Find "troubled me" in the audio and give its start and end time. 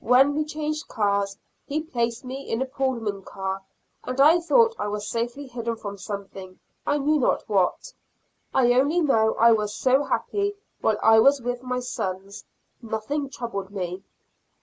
13.30-14.04